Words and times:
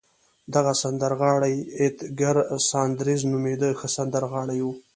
دغه 0.55 0.71
سندرغاړی 0.81 1.55
اېدګر 1.81 2.35
ساندرز 2.69 3.21
نومېده، 3.31 3.69
ښه 3.79 3.87
سندرغاړی 3.97 4.59
و. 4.63 4.67